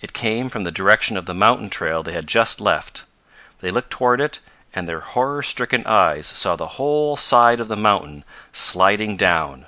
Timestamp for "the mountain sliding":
7.66-9.16